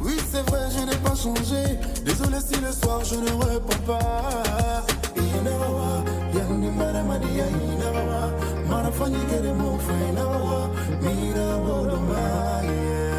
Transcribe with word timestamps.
Oui, 0.00 0.16
c'est 0.30 0.42
vrai, 0.50 0.60
je 0.76 0.84
n'ai 0.84 0.96
pas 0.96 1.14
changé. 1.14 1.78
Désolé 2.04 2.38
si 2.40 2.60
le 2.60 2.72
soir 2.72 3.00
je 3.04 3.14
ne 3.16 3.30
réponds 3.44 3.82
pas. 3.86 4.82
Inawa 5.16 5.32
Inawawa, 5.40 6.04
yandi 6.34 6.68
maramadiya 6.78 7.46
inawawa. 7.46 8.30
Marafanyike 8.68 9.38
de 9.42 9.52
mofa 9.52 9.92
inawawa. 10.10 10.70
Mira 11.02 11.56
bodomaya. 11.64 13.11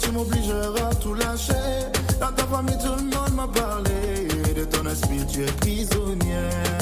tu 0.00 0.10
m'obligeras 0.12 0.88
à 0.90 0.94
tout 0.94 1.14
lâcher. 1.14 1.52
Dans 2.20 2.32
ta 2.32 2.44
famille, 2.44 2.78
tout 2.78 2.94
le 2.96 3.04
monde 3.04 3.34
m'a 3.34 3.48
parlé. 3.48 4.28
De 4.54 4.64
ton 4.64 4.86
esprit, 4.86 5.26
tu 5.26 5.42
es 5.42 5.52
prisonnière. 5.52 6.79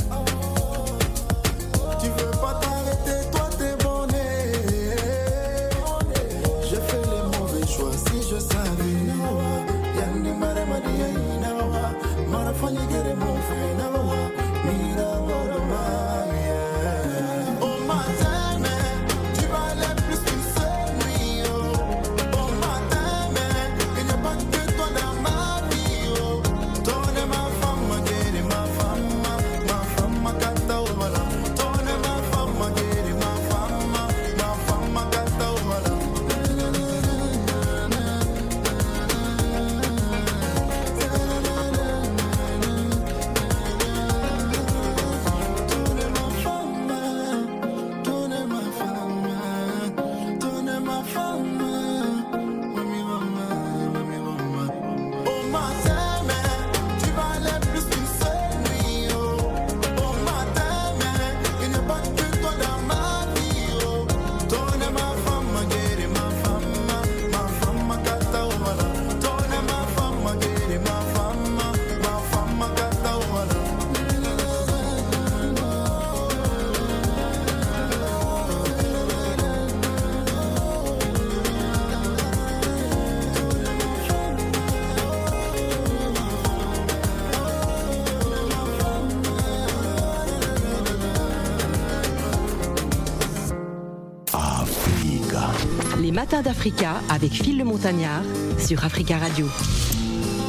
d'Africa 96.49 97.03
avec 97.11 97.33
Phil 97.33 97.59
le 97.59 97.65
Montagnard 97.65 98.23
sur 98.59 98.83
Africa 98.83 99.19
Radio. 99.19 99.47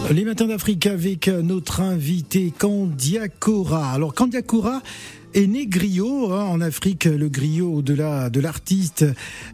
Les 0.09 0.23
matins 0.23 0.47
d'Afrique 0.47 0.87
avec 0.87 1.27
notre 1.27 1.81
invité 1.81 2.53
Candia 2.57 3.27
Cora. 3.27 3.91
Alors 3.91 4.13
Candia 4.13 4.41
Cora, 4.41 4.81
Aîné 5.35 5.67
griot, 5.67 6.33
hein, 6.33 6.45
en 6.45 6.59
Afrique, 6.59 7.05
le 7.05 7.29
griot 7.29 7.75
au-delà 7.75 8.31
de 8.31 8.39
l'artiste 8.39 9.05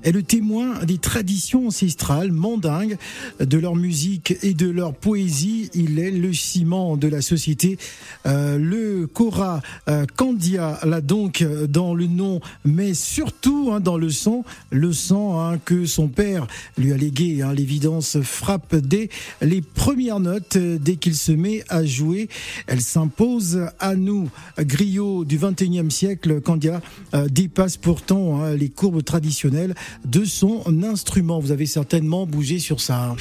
est 0.03 0.13
le 0.13 0.23
témoin 0.23 0.85
des 0.85 0.97
traditions 0.99 1.67
ancestrales 1.67 2.31
mandingues, 2.31 2.97
de 3.41 3.57
leur 3.57 3.75
musique 3.75 4.37
et 4.41 4.53
de 4.53 4.69
leur 4.69 4.93
poésie. 4.93 5.69
Il 5.73 5.99
est 5.99 6.11
le 6.11 6.31
ciment 6.31 6.95
de 6.95 7.09
la 7.09 7.21
société. 7.21 7.77
Euh, 8.25 8.57
le 8.57 9.05
Cora 9.05 9.61
euh, 9.89 10.05
Candia 10.15 10.79
l'a 10.83 11.01
donc 11.01 11.41
euh, 11.41 11.67
dans 11.67 11.93
le 11.93 12.07
nom, 12.07 12.39
mais 12.63 12.93
surtout 12.93 13.71
hein, 13.73 13.81
dans 13.81 13.97
le 13.97 14.09
son. 14.09 14.45
le 14.69 14.93
sang 14.93 15.41
hein, 15.41 15.57
que 15.57 15.85
son 15.85 16.07
père 16.07 16.47
lui 16.77 16.93
a 16.93 16.97
légué. 16.97 17.41
Hein. 17.41 17.53
L'évidence 17.53 18.21
frappe 18.21 18.75
dès 18.77 19.09
les 19.41 19.61
premières 19.61 20.21
notes, 20.21 20.55
euh, 20.55 20.77
dès 20.79 20.95
qu'il 20.95 21.15
se 21.15 21.33
met 21.33 21.63
à 21.67 21.83
jouer. 21.83 22.29
Elle 22.67 22.81
s'impose 22.81 23.67
à 23.79 23.95
nous. 23.95 24.29
Griot 24.57 25.25
du 25.25 25.37
21 25.37 25.64
XXIe 25.67 25.91
siècle, 25.91 26.41
Candia 26.41 26.81
euh, 27.13 27.27
dépasse 27.27 27.77
pourtant 27.77 28.41
hein, 28.41 28.55
les 28.55 28.69
courbes 28.69 29.03
traditionnelles 29.03 29.75
de 30.05 30.25
son 30.25 30.61
instrument. 30.83 31.39
Vous 31.39 31.51
avez 31.51 31.65
certainement 31.65 32.25
bougé 32.25 32.59
sur 32.59 32.81
ça. 32.81 33.15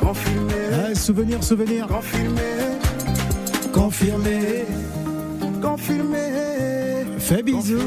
Confirmé, 0.00 0.54
ah, 0.72 0.94
souvenir, 0.94 1.42
souvenir. 1.42 1.86
Confirmé, 1.86 2.40
confirmé, 3.72 4.64
confirmé. 5.60 6.18
Fais 7.18 7.42
bisous. 7.42 7.78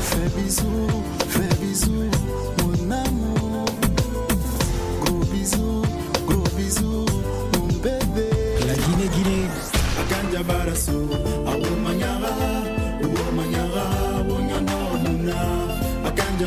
Fais 0.00 0.40
bisous, 0.40 1.04
fais 1.28 1.64
bisous. 1.64 2.10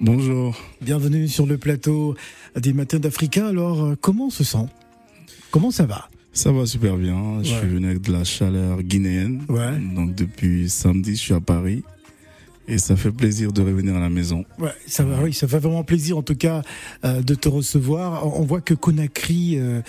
Bonjour. 0.00 0.56
Bienvenue 0.80 1.26
sur 1.26 1.44
le 1.44 1.58
plateau 1.58 2.14
des 2.54 2.72
Matins 2.72 3.00
d'Africa. 3.00 3.48
Alors, 3.48 3.84
euh, 3.84 3.96
comment 4.00 4.26
on 4.26 4.30
se 4.30 4.44
sent? 4.44 4.66
Comment 5.50 5.72
ça 5.72 5.86
va? 5.86 6.08
Ça 6.32 6.52
va 6.52 6.66
super 6.66 6.96
bien. 6.96 7.42
Je 7.42 7.48
suis 7.48 7.66
venu 7.66 7.88
avec 7.88 8.02
de 8.02 8.12
la 8.12 8.22
chaleur 8.22 8.80
guinéenne. 8.82 9.42
Ouais. 9.48 9.76
Donc, 9.96 10.14
depuis 10.14 10.70
samedi, 10.70 11.16
je 11.16 11.20
suis 11.20 11.34
à 11.34 11.40
Paris. 11.40 11.82
Et 12.68 12.78
ça 12.78 12.94
fait 12.96 13.10
plaisir 13.10 13.50
de 13.50 13.60
revenir 13.60 13.96
à 13.96 14.00
la 14.00 14.10
maison. 14.10 14.44
Ouais, 14.58 14.70
ça 14.86 15.02
va, 15.02 15.22
oui, 15.22 15.32
ça 15.32 15.48
fait 15.48 15.58
vraiment 15.58 15.82
plaisir 15.84 16.18
en 16.18 16.22
tout 16.22 16.36
cas 16.36 16.62
euh, 17.02 17.22
de 17.22 17.34
te 17.34 17.48
recevoir. 17.48 18.26
On, 18.26 18.42
on 18.42 18.44
voit 18.44 18.60
que 18.60 18.74
Conakry 18.74 19.58
euh, 19.58 19.80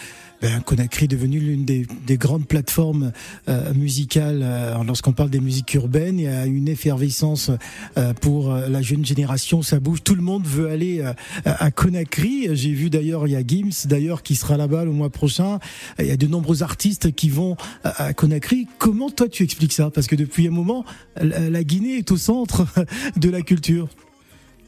ben, 0.41 0.61
Conakry 0.61 1.05
est 1.05 1.09
devenu 1.09 1.39
l'une 1.39 1.65
des, 1.65 1.85
des 2.07 2.17
grandes 2.17 2.47
plateformes 2.47 3.11
euh, 3.47 3.73
musicales. 3.73 4.39
euh, 4.41 4.83
Lorsqu'on 4.85 5.11
parle 5.11 5.29
des 5.29 5.39
musiques 5.39 5.73
urbaines, 5.73 6.19
il 6.19 6.23
y 6.23 6.27
a 6.27 6.45
une 6.45 6.67
effervescence 6.67 7.51
euh, 7.97 8.13
pour 8.13 8.51
euh, 8.51 8.67
la 8.69 8.81
jeune 8.81 9.05
génération. 9.05 9.61
Ça 9.61 9.79
bouge, 9.79 9.99
tout 10.03 10.15
le 10.15 10.21
monde 10.21 10.45
veut 10.45 10.69
aller 10.69 11.01
euh, 11.01 11.13
à 11.45 11.71
Conakry. 11.71 12.47
J'ai 12.53 12.71
vu 12.71 12.89
d'ailleurs, 12.89 13.27
il 13.27 13.31
y 13.31 13.35
a 13.35 13.43
Gims 13.45 13.85
d'ailleurs 13.87 14.23
qui 14.23 14.35
sera 14.35 14.57
là-bas 14.57 14.85
le 14.85 14.91
mois 14.91 15.09
prochain. 15.09 15.59
Il 15.99 16.05
y 16.05 16.11
a 16.11 16.17
de 16.17 16.27
nombreux 16.27 16.63
artistes 16.63 17.13
qui 17.13 17.29
vont 17.29 17.55
à 17.83 17.89
à 18.09 18.13
Conakry. 18.13 18.67
Comment 18.77 19.09
toi 19.09 19.27
tu 19.27 19.43
expliques 19.43 19.73
ça? 19.73 19.89
Parce 19.89 20.07
que 20.07 20.15
depuis 20.15 20.47
un 20.47 20.51
moment, 20.51 20.85
la 21.19 21.63
Guinée 21.63 21.97
est 21.97 22.11
au 22.11 22.17
centre 22.17 22.65
de 23.17 23.29
la 23.29 23.41
culture. 23.41 23.89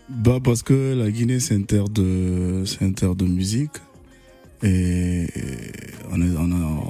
Bah 0.09 0.39
parce 0.44 0.63
que 0.63 0.94
la 0.94 1.09
Guinée 1.09 1.39
c'est 1.39 1.56
une 1.56 1.65
terre 1.65 1.88
de 1.88 2.63
c'est 2.65 2.81
une 2.81 2.94
terre 2.94 3.15
de 3.15 3.25
musique 3.25 3.71
et 4.63 5.28
on 6.12 6.22
est 6.22 6.36
on, 6.38 6.52
a- 6.52 6.84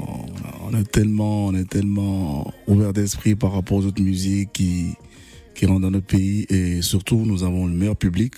on 0.72 0.78
est 0.78 0.92
tellement 0.92 1.48
on 1.48 1.56
est 1.56 1.70
tellement 1.70 2.54
ouvert 2.68 2.94
d'esprit 2.94 3.36
par 3.36 3.54
rapport 3.54 3.78
aux 3.78 3.86
autres 3.86 4.02
musiques 4.02 4.52
qui 4.54 4.94
qui 5.56 5.66
rentrent 5.66 5.82
dans 5.82 5.92
notre 5.92 6.08
pays 6.08 6.46
et 6.50 6.82
surtout 6.82 7.24
nous 7.26 7.44
avons 7.44 7.68
le 7.68 7.74
meilleur 7.74 7.96
public 7.96 8.34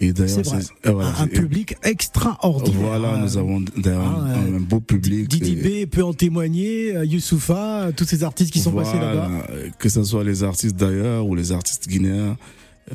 et 0.00 0.12
d'ailleurs 0.12 0.44
C'est 0.44 0.88
euh, 0.88 0.92
voilà, 0.92 1.14
un 1.20 1.28
public 1.28 1.76
extraordinaire. 1.84 2.80
voilà 2.80 3.18
nous 3.18 3.36
avons 3.36 3.60
d'ailleurs 3.76 4.02
ah, 4.26 4.34
un, 4.38 4.58
beau 4.60 4.80
public 4.80 5.28
Didi 5.28 5.54
B 5.56 5.88
peut 5.88 6.02
en 6.02 6.12
témoigner, 6.12 6.96
euh, 6.96 7.04
Youssoufa, 7.04 7.82
euh, 7.82 7.92
tous 7.96 8.04
ces 8.04 8.24
artistes 8.24 8.50
qui 8.52 8.58
sont 8.58 8.72
passés 8.72 8.98
là-bas. 8.98 9.46
Que 9.78 9.88
ce 9.88 10.02
soit 10.02 10.24
les 10.24 10.42
artistes 10.42 10.74
d'ailleurs 10.76 11.24
ou 11.26 11.34
les 11.36 11.52
artistes 11.52 11.88
guinéens, 11.88 12.36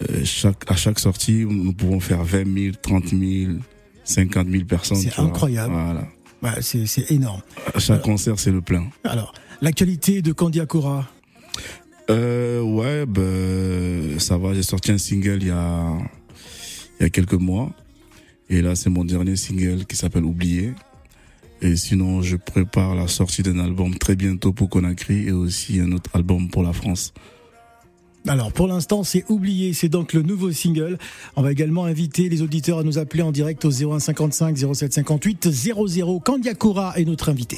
euh, 0.01 0.25
chaque, 0.25 0.69
à 0.69 0.75
chaque 0.75 0.99
sortie, 0.99 1.45
nous 1.49 1.71
pouvons 1.71 2.01
faire 2.01 2.23
20 2.25 2.43
000, 2.61 2.75
30 2.81 3.05
000, 3.11 3.21
50 4.07 4.47
000 4.49 4.65
personnes. 4.65 4.97
C'est 4.97 5.19
incroyable. 5.19 5.73
Voilà. 5.73 6.07
Ouais, 6.41 6.61
c'est 6.61 6.85
c'est 6.85 7.11
énorme. 7.11 7.41
À 7.73 7.79
chaque 7.79 8.01
concert, 8.01 8.39
c'est 8.39 8.51
le 8.51 8.61
plein. 8.61 8.87
Alors, 9.03 9.33
l'actualité 9.61 10.21
de 10.21 10.31
Candiacora. 10.31 11.07
Euh, 12.09 12.61
ouais, 12.61 13.05
ben, 13.05 14.19
ça 14.19 14.37
va. 14.37 14.53
J'ai 14.53 14.63
sorti 14.63 14.91
un 14.91 14.97
single 14.97 15.39
il 15.41 15.47
y 15.47 15.51
a, 15.51 15.97
il 16.99 17.03
y 17.03 17.05
a 17.05 17.09
quelques 17.09 17.33
mois. 17.33 17.71
Et 18.49 18.61
là, 18.61 18.75
c'est 18.75 18.89
mon 18.89 19.03
dernier 19.03 19.35
single 19.35 19.85
qui 19.85 19.97
s'appelle 19.97 20.23
Oublié. 20.23 20.73
Et 21.61 21.75
sinon, 21.75 22.21
je 22.21 22.37
prépare 22.37 22.95
la 22.95 23.07
sortie 23.07 23.41
d'un 23.41 23.59
album 23.59 23.97
très 23.97 24.15
bientôt 24.15 24.53
pour 24.53 24.69
Conakry 24.69 25.27
et 25.27 25.31
aussi 25.31 25.79
un 25.79 25.91
autre 25.91 26.11
album 26.13 26.49
pour 26.49 26.63
la 26.63 26.71
France. 26.71 27.13
Alors, 28.27 28.51
pour 28.51 28.67
l'instant, 28.67 29.03
c'est 29.03 29.23
oublié. 29.29 29.73
C'est 29.73 29.89
donc 29.89 30.13
le 30.13 30.21
nouveau 30.21 30.51
single. 30.51 30.97
On 31.35 31.41
va 31.41 31.51
également 31.51 31.85
inviter 31.85 32.29
les 32.29 32.41
auditeurs 32.41 32.79
à 32.79 32.83
nous 32.83 32.97
appeler 32.97 33.23
en 33.23 33.31
direct 33.31 33.63
au 33.65 33.71
0155 33.71 34.57
0758 34.57 35.49
00. 35.49 36.19
Candiacora 36.19 36.93
est 36.97 37.05
notre 37.05 37.29
invité. 37.29 37.57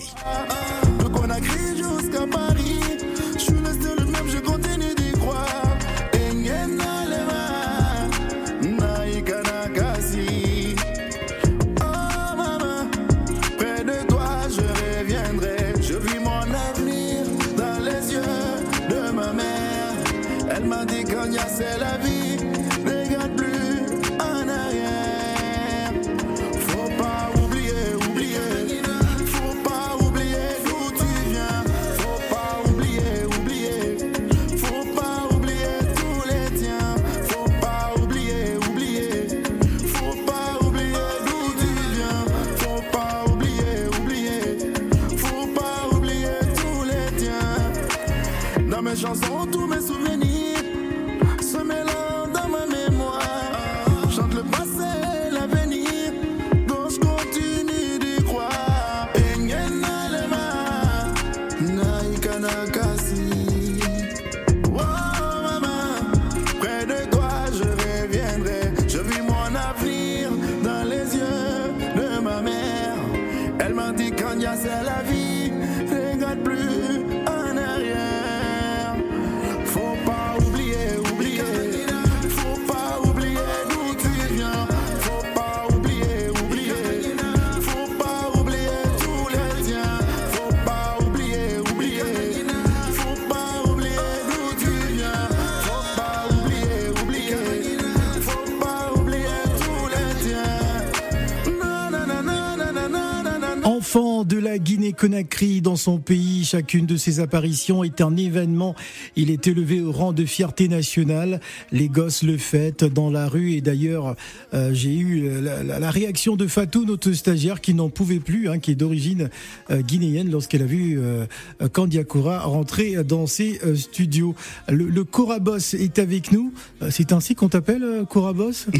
Guinée-Conakry 104.94 105.62
dans 105.62 105.76
son 105.76 106.00
pays, 106.00 106.44
chacune 106.44 106.86
de 106.88 106.98
ses 106.98 107.20
apparitions 107.20 107.84
est 107.84 108.02
un 108.02 108.16
événement. 108.18 108.76
Il 109.16 109.30
est 109.30 109.46
élevé 109.48 109.82
au 109.82 109.92
rang 109.92 110.14
de 110.14 110.26
fierté 110.26 110.68
nationale. 110.68 111.40
Les 111.72 111.90
gosses 111.90 112.24
le 112.24 112.38
fêtent 112.38 112.84
dans 112.84 113.12
la 113.12 113.28
rue 113.28 113.52
et 113.54 113.62
d'ailleurs, 113.62 114.16
euh, 114.54 114.72
j'ai 114.74 114.96
eu 114.98 115.28
euh, 115.28 115.42
la, 115.42 115.64
la- 115.64 115.80
la 115.80 115.92
réaction 115.92 116.36
de 116.36 116.48
Fatou, 116.48 116.86
notre 116.86 117.12
stagiaire, 117.14 117.62
qui 117.62 117.74
n'en 117.76 117.90
pouvait 117.90 118.20
plus, 118.20 118.50
hein, 118.50 118.58
qui 118.60 118.72
est 118.72 118.76
d'origine 118.76 119.30
euh, 119.70 119.82
guinéenne, 119.82 120.32
lorsqu'elle 120.32 120.64
a 120.64 120.66
vu 120.66 120.98
euh, 121.00 121.26
euh, 121.62 121.68
Kandiakora 121.70 122.40
rentrer 122.40 123.04
dans 123.04 123.28
ses 123.28 123.60
euh, 123.64 123.76
studios. 123.76 124.34
Le, 124.68 124.86
le 124.86 125.04
Cora 125.04 125.40
Boss 125.40 125.74
est 125.76 126.00
avec 126.00 126.32
nous. 126.32 126.52
Euh, 126.82 126.90
C'est 126.92 127.12
ainsi 127.14 127.36
qu'on 127.36 127.50
t'appelle, 127.50 127.84
euh, 127.84 128.06
Cora 128.06 128.34
Boss? 128.34 128.66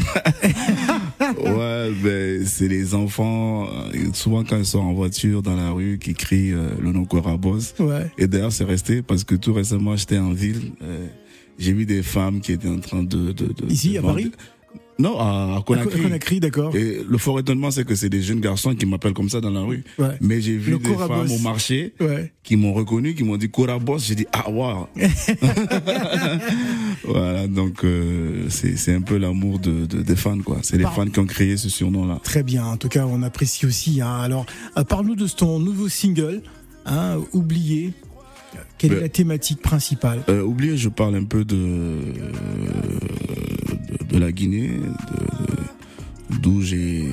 Ouais, 1.20 1.92
ben, 2.02 2.44
c'est 2.46 2.66
les 2.66 2.94
enfants, 2.94 3.66
euh, 3.66 3.92
souvent 4.14 4.42
quand 4.42 4.56
ils 4.56 4.64
sont 4.66 4.78
en 4.80 4.92
voiture 4.94 5.42
dans 5.42 5.54
la 5.54 5.70
rue, 5.70 5.98
qui 6.00 6.14
crient 6.14 6.52
euh, 6.52 6.70
le 6.80 6.90
nom 6.92 7.04
Corabos. 7.04 7.74
Ouais. 7.78 8.10
Et 8.18 8.26
d'ailleurs, 8.26 8.52
c'est 8.52 8.64
resté 8.64 9.02
parce 9.02 9.22
que 9.24 9.36
tout 9.36 9.52
récemment, 9.52 9.94
j'étais 9.96 10.18
en 10.18 10.32
ville. 10.32 10.72
euh, 10.82 11.06
j'ai 11.58 11.72
vu 11.74 11.84
des 11.84 12.02
femmes 12.02 12.40
qui 12.40 12.52
étaient 12.52 12.68
en 12.68 12.80
train 12.80 13.02
de. 13.02 13.32
de, 13.32 13.52
de 13.52 13.66
Ici, 13.68 13.92
de 13.92 13.98
à 13.98 14.02
Paris 14.02 14.32
Non, 15.00 15.18
à, 15.18 15.56
à 15.58 15.62
Conakry. 15.62 16.02
Conakry, 16.02 16.40
d'accord. 16.40 16.74
Et 16.76 17.00
le 17.08 17.18
fort 17.18 17.38
étonnement, 17.40 17.70
c'est 17.70 17.84
que 17.84 17.94
c'est 17.94 18.08
des 18.10 18.22
jeunes 18.22 18.40
garçons 18.40 18.74
qui 18.74 18.86
m'appellent 18.86 19.12
comme 19.14 19.30
ça 19.30 19.40
dans 19.40 19.50
la 19.50 19.60
rue. 19.60 19.84
Ouais. 19.98 20.16
Mais 20.20 20.40
j'ai 20.40 20.56
vu 20.56 20.72
Le 20.72 20.78
des 20.78 20.90
Corabos. 20.90 21.14
femmes 21.14 21.32
au 21.32 21.38
marché 21.38 21.94
Ouais. 22.00 22.32
qui 22.42 22.56
m'ont 22.56 22.72
reconnu, 22.72 23.14
qui 23.14 23.24
m'ont 23.24 23.36
dit 23.36 23.50
Corabos. 23.50 23.98
J'ai 23.98 24.14
dit 24.14 24.26
ah 24.32 24.50
waouh. 24.50 24.86
voilà, 27.04 27.46
donc 27.48 27.84
euh, 27.84 28.46
c'est 28.48 28.94
un 28.94 29.00
peu 29.02 29.16
l'amour 29.16 29.58
de, 29.58 29.86
de- 29.86 30.02
des 30.02 30.16
fans 30.16 30.38
quoi. 30.40 30.58
C'est 30.62 30.76
les 30.76 30.84
Par- 30.84 30.94
fans 30.94 31.06
qui 31.06 31.18
ont 31.18 31.26
créé 31.26 31.56
ce 31.56 31.68
surnom 31.68 32.06
là. 32.06 32.20
Très 32.22 32.42
bien, 32.42 32.64
en 32.64 32.76
tout 32.76 32.88
cas, 32.88 33.06
on 33.06 33.22
apprécie 33.22 33.66
aussi. 33.66 34.00
hein. 34.00 34.18
Alors, 34.20 34.46
euh, 34.76 34.84
parle-nous 34.84 35.16
de 35.16 35.26
ton 35.26 35.58
nouveau 35.58 35.88
single, 35.88 36.42
hein, 36.86 37.18
Oublié. 37.32 37.92
Quelle 38.80 38.94
est 38.94 39.00
la 39.00 39.08
thématique 39.10 39.60
principale? 39.60 40.22
Euh, 40.30 40.42
oubliez, 40.42 40.78
je 40.78 40.88
parle 40.88 41.14
un 41.14 41.24
peu 41.24 41.44
de 41.44 41.56
de, 43.88 44.14
de 44.14 44.18
la 44.18 44.32
Guinée, 44.32 44.70
d'où 46.40 46.62
j'ai 46.62 47.04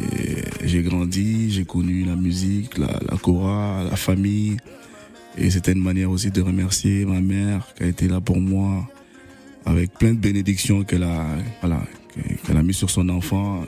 j'ai 0.63 0.81
grandi, 0.81 1.51
j'ai 1.51 1.65
connu 1.65 2.05
la 2.05 2.15
musique, 2.15 2.77
la, 2.77 2.87
la 3.11 3.17
Cora, 3.17 3.83
la 3.83 3.97
famille, 3.97 4.55
et 5.37 5.51
c'était 5.51 5.73
une 5.73 5.83
manière 5.83 6.09
aussi 6.09 6.31
de 6.31 6.41
remercier 6.41 7.03
ma 7.03 7.19
mère 7.19 7.67
qui 7.75 7.83
a 7.83 7.87
été 7.87 8.07
là 8.07 8.21
pour 8.21 8.39
moi, 8.39 8.87
avec 9.65 9.91
plein 9.99 10.13
de 10.13 10.19
bénédictions 10.19 10.85
qu'elle 10.85 11.03
a 11.03 11.25
voilà 11.59 11.81
qu'elle 12.45 12.55
a 12.55 12.63
mis 12.63 12.73
sur 12.73 12.89
son 12.89 13.09
enfant. 13.09 13.65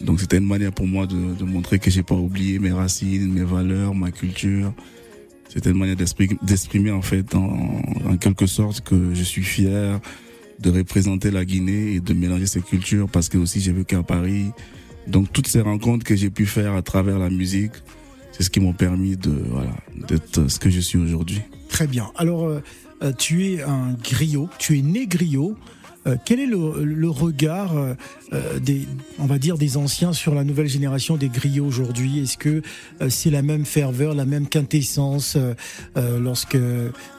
Donc 0.00 0.20
c'était 0.20 0.38
une 0.38 0.48
manière 0.48 0.72
pour 0.72 0.88
moi 0.88 1.06
de, 1.06 1.34
de 1.38 1.44
montrer 1.44 1.78
que 1.78 1.88
j'ai 1.88 2.02
pas 2.02 2.16
oublié 2.16 2.58
mes 2.58 2.72
racines, 2.72 3.32
mes 3.32 3.44
valeurs, 3.44 3.94
ma 3.94 4.10
culture. 4.10 4.72
C'était 5.52 5.70
une 5.70 5.78
manière 5.78 5.96
d'exprimer, 5.96 6.90
en 6.92 7.02
fait 7.02 7.34
en, 7.34 7.82
en 8.06 8.16
quelque 8.16 8.46
sorte 8.46 8.80
que 8.80 9.12
je 9.12 9.22
suis 9.22 9.42
fier 9.42 10.00
de 10.60 10.70
représenter 10.70 11.30
la 11.30 11.44
Guinée 11.44 11.94
et 11.94 12.00
de 12.00 12.14
mélanger 12.14 12.46
ces 12.46 12.62
cultures 12.62 13.08
parce 13.10 13.28
que 13.28 13.36
aussi 13.36 13.60
j'ai 13.60 13.72
vécu 13.72 13.96
à 13.96 14.02
Paris. 14.02 14.46
Donc 15.06 15.30
toutes 15.30 15.48
ces 15.48 15.60
rencontres 15.60 16.06
que 16.06 16.16
j'ai 16.16 16.30
pu 16.30 16.46
faire 16.46 16.74
à 16.74 16.80
travers 16.80 17.18
la 17.18 17.28
musique, 17.28 17.72
c'est 18.30 18.44
ce 18.44 18.50
qui 18.50 18.60
m'ont 18.60 18.72
permis 18.72 19.16
de 19.16 19.32
voilà 19.50 19.76
d'être 20.08 20.48
ce 20.48 20.58
que 20.58 20.70
je 20.70 20.80
suis 20.80 20.98
aujourd'hui. 20.98 21.42
Très 21.68 21.86
bien. 21.86 22.10
Alors, 22.16 22.46
euh, 22.46 22.60
euh, 23.02 23.12
tu 23.12 23.46
es 23.46 23.62
un 23.62 23.94
griot, 24.02 24.48
tu 24.58 24.78
es 24.78 24.82
né 24.82 25.06
griot. 25.06 25.56
Euh, 26.06 26.16
quel 26.24 26.40
est 26.40 26.46
le, 26.46 26.82
le 26.84 27.08
regard 27.10 27.76
euh, 27.76 27.94
euh, 28.32 28.58
des, 28.58 28.88
on 29.18 29.26
va 29.26 29.38
dire, 29.38 29.56
des 29.56 29.76
anciens 29.76 30.12
sur 30.12 30.34
la 30.34 30.42
nouvelle 30.42 30.66
génération 30.68 31.16
des 31.16 31.28
griots 31.28 31.64
aujourd'hui? 31.66 32.18
Est-ce 32.20 32.36
que 32.36 32.60
euh, 33.00 33.08
c'est 33.08 33.30
la 33.30 33.42
même 33.42 33.64
ferveur, 33.64 34.14
la 34.14 34.24
même 34.24 34.48
quintessence 34.48 35.36
euh, 35.36 36.18
lorsque 36.18 36.58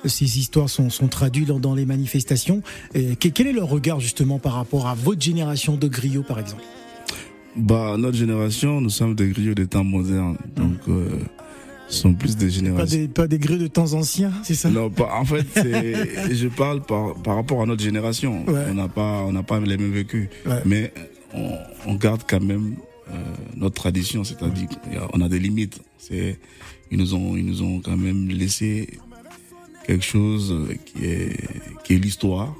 ces 0.06 0.38
histoires 0.40 0.70
sont, 0.70 0.90
sont 0.90 1.08
traduites 1.08 1.48
dans, 1.48 1.60
dans 1.60 1.76
les 1.76 1.86
manifestations? 1.86 2.62
Et 2.94 3.16
que- 3.16 3.30
Quel 3.30 3.48
est 3.48 3.54
leur 3.54 3.70
regard 3.70 4.00
justement 4.02 4.38
par 4.40 4.54
rapport 4.54 4.88
à 4.88 4.96
votre 4.96 5.22
génération 5.22 5.78
de 5.78 5.88
griots, 5.88 6.24
par 6.24 6.40
exemple? 6.40 6.64
Bah 7.56 7.96
notre 8.00 8.18
génération, 8.18 8.82
nous 8.82 8.90
sommes 8.90 9.14
des 9.16 9.30
griots 9.30 9.54
des 9.54 9.68
temps 9.68 9.84
modernes, 9.84 10.38
donc 10.56 10.80
euh, 10.88 11.20
ce 11.94 12.02
sont 12.02 12.14
plus 12.14 12.36
des 12.36 12.46
Pas 12.48 12.52
générations. 12.52 12.98
des, 13.00 13.08
pas 13.08 13.28
des 13.28 13.38
griots 13.40 13.58
de 13.60 13.68
temps 13.68 13.94
anciens, 13.94 14.32
c'est 14.44 14.56
ça? 14.56 14.70
Non, 14.70 14.90
pas, 14.90 15.10
en 15.16 15.26
fait, 15.26 15.46
je 16.34 16.48
parle 16.48 16.82
par, 16.82 17.14
par 17.16 17.36
rapport 17.36 17.62
à 17.62 17.66
notre 17.66 17.84
génération. 17.84 18.44
Ouais. 18.48 18.66
On 18.70 18.74
n'a 18.74 18.88
pas, 18.88 19.24
on 19.24 19.32
n'a 19.32 19.44
pas 19.44 19.60
les 19.60 19.78
mêmes 19.78 19.92
vécus, 19.94 20.30
Ouais. 20.46 20.62
mais 20.66 20.94
on, 21.34 21.52
on 21.86 21.96
garde 21.96 22.22
quand 22.28 22.42
même 22.42 22.76
euh, 23.12 23.14
notre 23.56 23.76
tradition, 23.76 24.24
c'est-à-dire 24.24 24.68
qu'on 24.70 25.22
a 25.22 25.30
des 25.30 25.40
limites. 25.40 25.80
C'est, 25.98 26.40
ils 26.92 26.98
nous 26.98 27.14
ont, 27.16 27.36
ils 27.38 27.46
nous 27.46 27.62
ont 27.64 27.80
quand 27.80 27.98
même 27.98 28.28
laissé 28.30 28.90
quelque 29.88 30.04
chose 30.06 30.54
qui 30.86 31.06
est, 31.06 31.38
qui 31.84 31.94
est 31.96 31.98
l'histoire. 31.98 32.56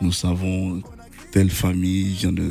Nous 0.00 0.12
savons 0.12 0.82
telle 1.32 1.50
famille 1.50 2.14
vient 2.14 2.32
de 2.32 2.50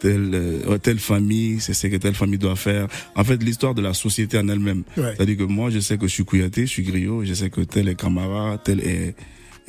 telle, 0.00 0.30
euh, 0.34 0.78
telle 0.78 0.98
famille, 0.98 1.60
c'est 1.60 1.74
ce 1.74 1.86
que 1.86 1.96
telle 1.96 2.14
famille 2.14 2.38
doit 2.38 2.56
faire. 2.56 2.88
En 3.14 3.24
fait, 3.24 3.42
l'histoire 3.42 3.74
de 3.74 3.82
la 3.82 3.94
société 3.94 4.38
en 4.38 4.48
elle-même. 4.48 4.82
Ouais. 4.96 5.14
C'est-à-dire 5.16 5.36
que 5.36 5.42
moi, 5.44 5.70
je 5.70 5.78
sais 5.78 5.96
que 5.98 6.06
je 6.08 6.12
suis 6.12 6.24
Kouyaté, 6.24 6.62
je 6.62 6.70
suis 6.70 6.82
griot, 6.82 7.24
je 7.24 7.34
sais 7.34 7.50
que 7.50 7.60
tel 7.60 7.88
est 7.88 7.94
Camara, 7.94 8.58
tel 8.58 8.80
est, 8.80 9.14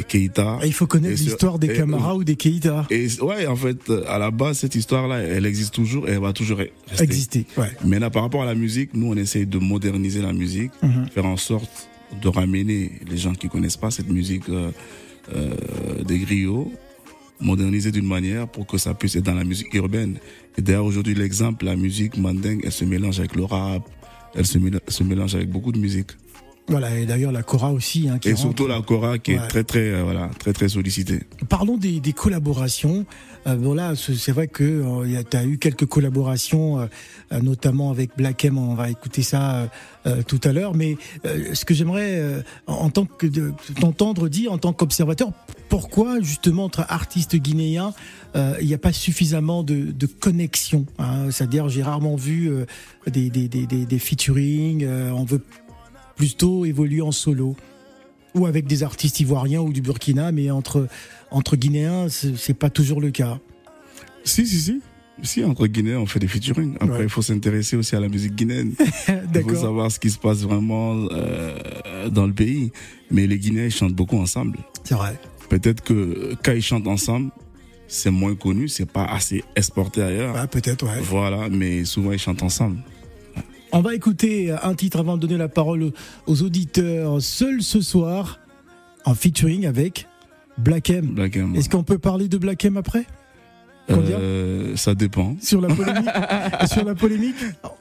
Keita. 0.08 0.58
Ah, 0.62 0.66
Il 0.66 0.74
faut 0.74 0.88
connaître 0.88 1.22
l'histoire 1.22 1.60
des 1.60 1.68
Camara 1.68 2.16
ou 2.16 2.24
des 2.24 2.36
Keïta. 2.36 2.88
Et 2.90 3.08
ouais, 3.22 3.46
en 3.46 3.56
fait, 3.56 3.78
euh, 3.90 4.04
à 4.08 4.18
la 4.18 4.32
base, 4.32 4.58
cette 4.60 4.74
histoire-là, 4.74 5.20
elle 5.20 5.46
existe 5.46 5.76
toujours 5.76 6.08
et 6.10 6.14
elle 6.14 6.20
va 6.22 6.34
toujours 6.34 6.58
rester. 6.58 7.04
Exister, 7.04 7.46
ouais. 7.58 7.70
Maintenant, 7.86 8.10
par 8.10 8.24
rapport 8.24 8.42
à 8.42 8.46
la 8.46 8.56
musique, 8.56 8.96
nous, 8.96 9.12
on 9.12 9.16
essaye 9.16 9.46
de 9.46 9.60
moderniser 9.60 10.22
la 10.24 10.34
musique, 10.34 10.72
Mhm. 10.82 11.08
faire 11.14 11.26
en 11.28 11.38
sorte 11.38 11.88
de 12.20 12.28
ramener 12.30 12.94
les 13.08 13.18
gens 13.18 13.34
qui 13.34 13.48
connaissent 13.48 13.78
pas 13.78 13.92
cette 13.92 14.10
musique 14.10 14.50
euh, 14.50 14.72
euh, 15.36 16.04
des 16.04 16.18
griots, 16.18 16.72
moderniser 17.41 17.91
d'une 17.91 18.07
manière 18.07 18.48
pour 18.48 18.65
que 18.67 18.77
ça 18.77 18.93
puisse 18.93 19.15
être 19.15 19.25
dans 19.25 19.33
la 19.33 19.43
musique 19.43 19.74
urbaine. 19.74 20.17
Et 20.57 20.62
d'ailleurs, 20.62 20.86
aujourd'hui, 20.86 21.13
l'exemple, 21.13 21.65
la 21.65 21.75
musique 21.75 22.17
mandingue, 22.17 22.62
elle 22.63 22.71
se 22.71 22.86
mélange 22.86 23.19
avec 23.19 23.36
le 23.36 23.43
rap, 23.43 23.89
elle 24.36 24.45
se, 24.45 24.57
méla- 24.57 24.79
se 24.88 25.03
mélange 25.03 25.36
avec 25.36 25.50
beaucoup 25.50 25.71
de 25.71 25.79
musique. 25.79 26.12
Voilà, 26.68 26.98
et 26.98 27.06
d'ailleurs 27.06 27.32
la 27.34 27.44
Cora 27.44 27.74
aussi. 27.74 28.08
Hein, 28.08 28.18
qui 28.20 28.30
Et 28.30 28.32
rentre. 28.32 28.41
surtout 28.41 28.68
la 28.68 28.82
Cora 28.82 29.18
qui 29.18 29.32
Ouais. 29.34 29.38
est 29.44 29.48
très, 29.48 29.63
très, 29.63 29.80
euh, 29.89 30.03
voilà, 30.03 30.30
très, 30.39 30.53
très 30.53 30.70
sollicitée. 30.70 31.22
Parlons 31.50 31.75
des, 31.77 32.00
des 32.00 32.13
collaborations. 32.13 33.06
Euh, 33.48 33.56
bon 33.56 33.74
là, 33.74 33.94
c'est 33.96 34.32
vrai 34.32 34.48
que 34.48 35.03
tu 35.30 35.38
as 35.38 35.46
eu 35.46 35.58
quelques 35.58 35.86
collaborations, 35.88 36.80
euh, 36.80 36.86
euh, 37.34 37.41
notamment 37.41 37.89
avec 37.89 38.12
Black 38.15 38.46
M. 38.46 38.58
On 38.58 38.75
va 38.75 38.89
écouter 38.89 39.22
ça 39.24 39.56
euh, 39.56 39.68
euh, 40.06 40.22
tout 40.25 40.39
à 40.44 40.53
l'heure. 40.53 40.75
Mais 40.75 40.96
euh, 41.25 41.53
ce 41.56 41.65
que 41.65 41.74
j'aimerais, 41.74 42.13
euh, 42.20 42.41
en 42.68 42.89
tant 42.89 43.06
que 43.06 43.25
de- 43.27 43.51
t'entendre 43.80 44.30
dire 44.30 44.51
en 44.53 44.58
tant 44.60 44.72
qu'observateur, 44.72 45.32
pourquoi 45.68 46.22
justement 46.22 46.65
entre 46.65 46.86
artistes 46.88 47.36
guinéens, 47.36 47.94
euh, 48.36 48.56
il 48.62 48.68
n'y 48.68 48.74
a 48.74 48.77
pas 48.77 48.94
suffisamment 48.94 49.63
de, 49.63 49.91
de 49.91 50.06
connexion. 50.06 50.86
hein? 51.00 51.32
C'est-à-dire, 51.32 51.68
j'ai 51.70 51.82
rarement 51.84 52.15
vu 52.15 52.50
euh, 52.50 52.65
des, 53.08 53.30
des, 53.30 53.48
des, 53.50 53.65
des, 53.65 53.86
des 53.86 54.00
featuring. 54.00 54.84
euh, 54.86 55.12
on 55.12 55.25
veut 55.25 55.41
plutôt 56.15 56.65
évoluer 56.65 57.01
en 57.01 57.12
solo 57.12 57.56
ou 58.36 58.46
avec 58.46 58.65
des 58.65 58.84
artistes 58.84 59.20
ivoiriens 59.20 59.62
ou 59.62 59.74
du 59.74 59.82
Burkina, 59.82 60.32
mais 60.32 60.51
entre 60.51 60.88
entre 61.32 61.56
Guinéens, 61.56 62.08
c'est 62.10 62.53
pas 62.53 62.70
toujours 62.70 63.01
le 63.01 63.12
cas. 63.12 63.39
Si, 64.24 64.46
si, 64.46 64.60
si. 64.60 64.82
Si, 65.24 65.44
entre 65.44 65.68
Guinéens, 65.68 66.00
on 66.00 66.06
fait 66.06 66.20
des 66.20 66.27
featuring. 66.27 66.75
Après, 66.80 66.98
Ouais. 66.98 67.03
il 67.03 67.10
faut 67.10 67.22
s'intéresser 67.22 67.75
aussi 67.75 67.96
à 67.96 68.00
la 68.00 68.10
musique 68.10 68.36
guinéenne. 68.36 68.74
Il 69.36 69.41
faut 69.44 69.56
savoir 69.56 69.91
ce 69.91 70.00
qui 70.00 70.10
se 70.10 70.18
passe 70.18 70.39
vraiment 70.41 70.96
euh, 71.12 72.10
dans 72.10 72.25
le 72.25 72.34
pays. 72.34 72.72
Mais 73.12 73.27
les 73.27 73.38
Guinéens, 73.38 73.65
ils 73.65 73.72
chantent 73.72 73.94
beaucoup 73.94 74.18
ensemble. 74.18 74.58
C'est 74.84 74.96
vrai. 74.96 75.20
Peut-être 75.50 75.84
que 75.84 76.36
quand 76.44 76.53
ils 76.53 76.62
chantent 76.63 76.88
ensemble, 76.88 77.30
c'est 77.88 78.10
moins 78.10 78.34
connu, 78.36 78.68
c'est 78.68 78.89
pas 78.89 79.06
assez 79.06 79.44
exporté 79.56 80.01
ailleurs. 80.01 80.34
Ouais, 80.34 80.48
peut-être, 80.48 80.86
ouais. 80.86 81.00
Voilà, 81.01 81.50
mais 81.50 81.84
souvent 81.86 82.13
ils 82.13 82.20
chantent 82.20 82.41
ensemble. 82.41 82.77
On 83.74 83.82
va 83.82 83.96
écouter 83.96 84.51
un 84.51 84.74
titre 84.75 85.00
avant 85.00 85.16
de 85.16 85.22
donner 85.22 85.38
la 85.38 85.48
parole 85.48 85.92
aux 86.28 86.44
auditeurs. 86.44 87.22
Seul 87.22 87.62
ce 87.62 87.82
soir, 87.82 88.40
en 89.06 89.16
featuring 89.16 89.66
avec 89.66 90.08
Black 90.58 90.90
M. 90.90 91.06
Black 91.08 91.38
M. 91.38 91.56
Est-ce 91.56 91.70
qu'on 91.70 91.84
peut 91.84 91.98
parler 91.98 92.28
de 92.28 92.38
Black 92.38 92.66
M 92.66 92.78
après? 92.78 93.06
Euh, 93.90 94.75
ça 94.75 94.94
dépend. 94.94 95.36
Sur 95.42 95.62
la 95.62 95.74
polémique? 95.74 96.10
Sur 96.72 96.86
la 96.86 96.96
polémique? 96.96 97.36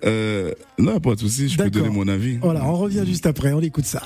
Euh, 0.04 0.52
non, 0.78 0.98
pas 1.00 1.14
de 1.14 1.20
souci, 1.20 1.48
je 1.48 1.58
peux 1.58 1.70
donner 1.70 1.90
mon 1.90 2.08
avis. 2.08 2.38
Voilà, 2.38 2.64
on 2.64 2.74
revient 2.74 3.04
juste 3.06 3.26
après, 3.26 3.52
on 3.52 3.60
écoute 3.60 3.84
ça. 3.84 4.02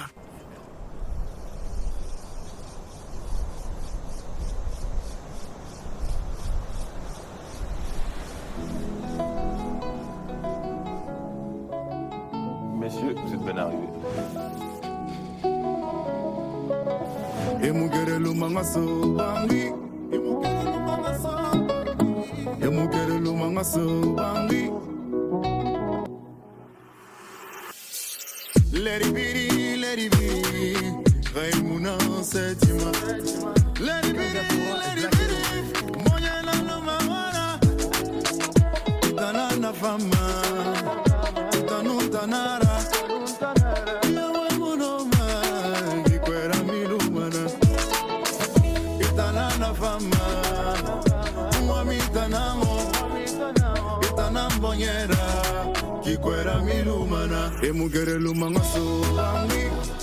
Et 57.64 57.72
mon 57.72 57.86
guerre 57.86 58.18
le 58.18 58.32
mangasso 58.32 59.02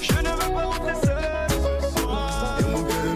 Je 0.01 0.13
ne 0.13 0.29
veux 0.29 0.51
pas 0.55 0.65
Et 2.59 2.63
mon 2.63 2.81
guerre 2.81 3.15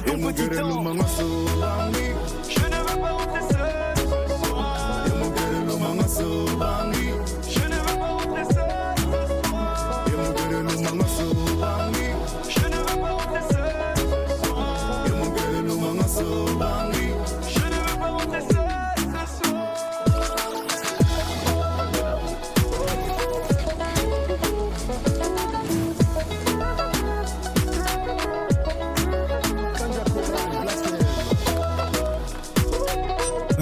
de 0.00 0.10
ton 0.10 0.18
petit 0.18 0.48
temps. 0.48 1.47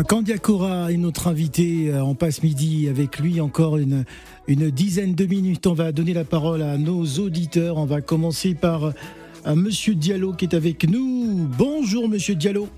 Kandiakora 0.08 0.92
est 0.92 0.96
notre 0.96 1.26
invité. 1.28 1.90
euh, 1.90 2.02
On 2.02 2.14
passe 2.14 2.42
midi 2.42 2.88
avec 2.88 3.18
lui 3.18 3.40
encore 3.40 3.76
une, 3.76 4.04
une 4.46 4.70
dizaine 4.70 5.14
de 5.14 5.26
minutes. 5.26 5.66
On 5.66 5.72
va 5.74 5.90
donner 5.92 6.14
la 6.14 6.24
parole 6.24 6.62
à 6.62 6.78
nos 6.78 7.04
auditeurs. 7.18 7.76
On 7.76 7.86
va 7.86 8.00
commencer 8.00 8.54
par 8.54 8.84
euh, 8.84 9.54
Monsieur 9.54 9.94
Diallo 9.94 10.32
qui 10.32 10.44
est 10.44 10.54
avec 10.54 10.88
nous. 10.88 11.48
Bonjour 11.58 12.08
Monsieur 12.08 12.34
Diallo. 12.36 12.68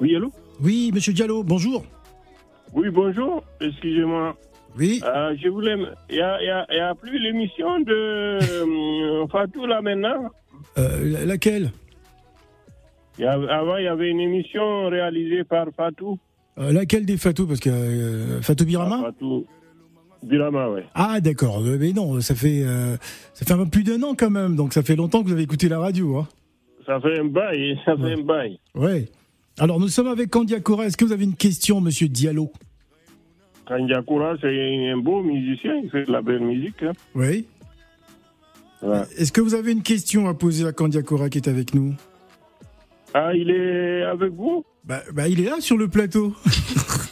Oui, 0.00 0.14
allô? 0.14 0.30
Oui, 0.62 0.90
Monsieur 0.94 1.12
Diallo, 1.12 1.42
bonjour. 1.42 1.84
Oui, 2.72 2.88
bonjour. 2.90 3.42
Excusez-moi. 3.60 4.36
Oui. 4.78 5.00
Euh, 5.04 5.34
je 5.42 5.48
voulais. 5.48 5.74
Il 6.08 6.16
n'y 6.16 6.20
a, 6.80 6.94
plus 6.94 7.18
l'émission 7.18 7.80
de 7.80 8.38
euh, 8.42 9.26
Fatou 9.32 9.66
là 9.66 9.80
maintenant? 9.82 10.30
Euh, 10.78 11.24
laquelle? 11.26 11.72
Y 13.24 13.26
avant, 13.26 13.76
il 13.78 13.84
y 13.84 13.88
avait 13.88 14.10
une 14.10 14.20
émission 14.20 14.88
réalisée 14.88 15.44
par 15.44 15.66
Fatou. 15.76 16.18
Euh, 16.58 16.72
Laquelle 16.72 17.06
des 17.06 17.16
Fatou? 17.16 17.46
Parce 17.46 17.60
que 17.60 17.70
euh, 17.70 18.40
Fatou 18.42 18.64
Birama? 18.64 19.00
Fatou 19.02 19.46
Birama, 20.22 20.70
ouais. 20.70 20.84
Ah 20.94 21.20
d'accord, 21.20 21.62
Euh, 21.64 21.76
mais 21.78 21.92
non, 21.92 22.20
ça 22.20 22.34
fait 22.34 22.62
euh, 22.64 22.96
ça 23.34 23.44
fait 23.46 23.52
un 23.52 23.58
peu 23.64 23.70
plus 23.70 23.84
d'un 23.84 24.02
an 24.02 24.14
quand 24.18 24.30
même, 24.30 24.56
donc 24.56 24.72
ça 24.72 24.82
fait 24.82 24.96
longtemps 24.96 25.22
que 25.22 25.28
vous 25.28 25.32
avez 25.34 25.42
écouté 25.44 25.68
la 25.68 25.78
radio. 25.78 26.16
Hein. 26.18 26.28
Ça 26.86 27.00
fait 27.00 27.20
un 27.20 27.24
bail, 27.26 27.78
ça 27.84 27.96
fait 27.96 28.14
un 28.14 28.22
bail. 28.22 28.58
Ouais. 28.74 29.08
Alors 29.58 29.78
nous 29.78 29.88
sommes 29.88 30.08
avec 30.08 30.30
Kandiakora. 30.30 30.86
Est-ce 30.86 30.96
que 30.96 31.04
vous 31.04 31.12
avez 31.12 31.24
une 31.24 31.36
question, 31.36 31.80
Monsieur 31.80 32.08
Diallo? 32.08 32.50
Kandiakura, 33.66 34.36
c'est 34.40 34.90
un 34.90 34.96
beau 34.96 35.22
musicien, 35.22 35.76
il 35.84 35.90
fait 35.90 36.04
de 36.04 36.12
la 36.12 36.22
belle 36.22 36.40
musique. 36.40 36.82
hein. 36.82 36.92
Oui. 37.14 37.46
Ouais. 38.82 39.02
Est-ce 39.18 39.30
que 39.32 39.40
vous 39.40 39.54
avez 39.54 39.72
une 39.72 39.82
question 39.82 40.28
à 40.28 40.34
poser 40.34 40.66
à 40.66 40.72
Kandiakora 40.72 41.28
qui 41.28 41.38
est 41.38 41.48
avec 41.48 41.74
nous? 41.74 41.94
Ah, 43.14 43.34
il 43.34 43.50
est 43.50 44.02
avec 44.02 44.32
vous 44.32 44.64
bah, 44.84 45.02
bah, 45.12 45.28
il 45.28 45.40
est 45.40 45.44
là 45.44 45.60
sur 45.60 45.76
le 45.76 45.88
plateau. 45.88 46.32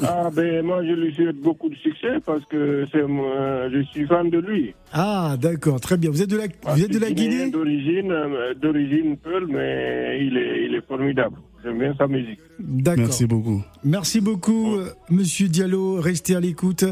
Ah, 0.03 0.29
ben 0.31 0.63
moi, 0.63 0.85
je 0.85 0.93
lui 0.93 1.15
souhaite 1.15 1.41
beaucoup 1.41 1.71
de 1.71 1.75
succès 1.77 2.21
parce 2.27 2.45
que 2.51 2.85
c'est 2.93 3.03
moi, 3.05 3.71
je 3.73 3.81
suis 3.93 4.07
fan 4.07 4.29
de 4.29 4.39
lui. 4.39 4.75
Ah 4.93 5.37
d'accord, 5.41 5.81
très 5.81 5.97
bien. 5.97 6.11
Vous 6.11 6.21
êtes 6.21 6.29
de 6.29 6.37
la 6.37 6.49
vous 6.75 6.85
êtes 6.85 6.93
de 6.93 6.99
la 6.99 7.11
Guinée? 7.11 7.51
D'origine, 7.51 8.13
euh, 8.13 8.53
d'origine 8.53 9.17
Peul, 9.17 9.47
mais 9.49 10.19
il 10.21 10.37
est, 10.37 10.67
il 10.67 10.75
est 10.75 10.87
formidable. 10.87 11.37
J'aime 11.65 11.79
bien 11.79 11.95
sa 11.97 12.07
musique. 12.07 12.41
D'accord. 12.59 13.05
Merci 13.07 13.27
beaucoup. 13.27 13.63
Merci 13.85 14.21
beaucoup, 14.21 14.77
euh, 14.77 14.91
Monsieur 15.09 15.49
Diallo. 15.49 15.99
Restez 15.99 16.37
à 16.37 16.41
l'écoute. 16.41 16.85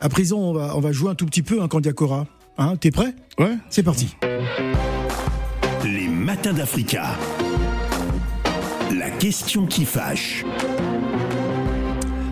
À 0.00 0.08
présent, 0.08 0.40
on 0.40 0.52
va 0.52 0.76
on 0.76 0.80
va 0.80 0.90
jouer 0.90 1.10
un 1.10 1.14
tout 1.14 1.26
petit 1.26 1.42
peu, 1.42 1.62
hein, 1.62 1.68
Kandiakora. 1.68 2.26
Hein, 2.58 2.74
T'es 2.76 2.90
prêt? 2.90 3.14
Ouais. 3.38 3.54
C'est 3.68 3.84
parti. 3.84 4.16
Les 5.84 6.08
matins 6.08 6.52
d'Africa. 6.52 7.16
La 8.98 9.08
question 9.10 9.66
qui 9.66 9.84
fâche. 9.84 10.44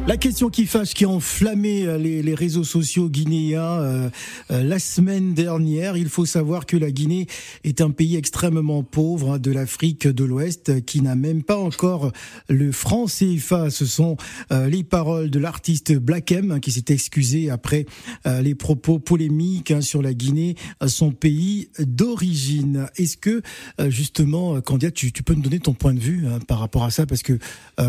La 0.09 0.17
question 0.17 0.49
qui 0.49 0.65
fâche, 0.65 0.95
qui 0.95 1.05
a 1.05 1.09
enflammé 1.11 1.83
euh, 1.83 1.99
les, 1.99 2.35
réseaux 2.35 2.65
sociaux 2.65 3.11
guinéens 3.11 3.61
euh, 3.61 4.09
euh, 4.51 4.65
la 4.65 4.79
semaine 4.79 5.35
dernière. 5.35 5.99
Il 5.99 6.09
faut 6.09 6.25
savoir 6.25 6.65
que 6.65 6.79
la 6.79 6.91
Guinée 6.91 7.27
est 7.63 7.83
un 7.83 7.91
pays 7.91 8.17
extrêmement 8.17 8.83
pauvre 8.83 9.35
hein, 9.35 9.39
de 9.39 9.51
l'Afrique 9.51 10.09
de 10.09 10.25
l'Ouest, 10.25 10.83
qui 10.87 11.03
n'a 11.03 11.15
même 11.15 11.43
pas 11.43 11.59
encore 11.59 12.11
le 12.49 12.73
franc 12.73 13.05
CFA. 13.05 13.69
Ce 13.69 13.85
sont 13.85 14.17
les 14.51 14.83
paroles 14.83 15.29
de 15.29 15.39
l'artiste 15.39 15.93
Black 15.93 16.33
M, 16.33 16.53
hein, 16.53 16.61
qui 16.61 16.73
s'est 16.73 16.85
excusé 16.89 17.51
après 17.51 17.85
les 18.25 18.55
propos 18.55 18.99
polémiques 18.99 19.73
hein, 19.73 19.83
sur 19.83 20.01
la 20.01 20.15
Guinée, 20.15 20.55
son 20.87 21.11
pays 21.11 21.69
d'origine. 21.79 22.87
Est-ce 22.97 23.19
que 23.19 23.43
justement, 23.89 24.59
Candia, 24.63 24.91
tu, 24.91 25.13
tu 25.13 25.23
peux 25.23 25.35
nous 25.35 25.43
donner 25.43 25.61
ton 25.61 25.75
point 25.75 25.93
de 25.93 26.01
vue 26.01 26.25
par 26.47 26.61
rapport 26.61 26.85
à 26.85 26.91
ça, 26.91 27.05
parce 27.05 27.23
que 27.23 27.39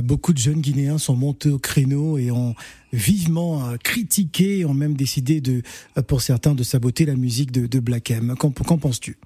beaucoup 0.03 0.33
de 0.33 0.39
jeunes 0.39 0.59
Guinéens 0.59 0.97
sont 0.97 1.15
montés 1.15 1.49
au 1.49 1.59
créneau 1.59 2.08
et 2.17 2.31
ont 2.31 2.55
vivement 2.91 3.67
euh, 3.67 3.77
critiqué, 3.77 4.65
ont 4.65 4.73
même 4.73 4.95
décidé 4.95 5.41
de, 5.41 5.61
euh, 5.97 6.01
pour 6.01 6.21
certains, 6.21 6.55
de 6.55 6.63
saboter 6.63 7.05
la 7.05 7.15
musique 7.15 7.51
de, 7.51 7.67
de 7.67 7.79
Black 7.79 8.11
M. 8.11 8.35
Qu'en, 8.37 8.51
qu'en 8.51 8.77
penses-tu? 8.77 9.17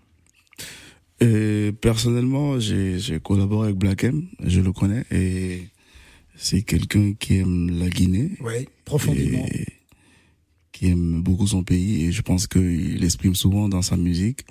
Et 1.22 1.72
personnellement, 1.80 2.60
j'ai 2.60 3.00
j'ai 3.00 3.20
collaboré 3.20 3.68
avec 3.68 3.78
Black 3.78 4.04
M, 4.04 4.26
je 4.44 4.60
le 4.60 4.74
connais, 4.74 5.06
et 5.12 5.68
c'est 6.36 6.64
quelqu'un 6.64 7.14
qui 7.14 7.38
aime 7.38 7.70
la 7.80 7.88
Guinée. 7.88 8.32
Oui, 8.42 8.68
profondément. 8.84 9.46
Et 9.46 9.68
qui 10.74 10.88
aime 10.88 11.22
beaucoup 11.22 11.48
son 11.48 11.64
pays, 11.64 12.06
et 12.06 12.12
je 12.12 12.22
pense 12.22 12.48
qu'il 12.48 13.04
exprime 13.04 13.36
souvent 13.36 13.70
dans 13.70 13.84
sa 13.84 13.96
musique. 13.96 14.42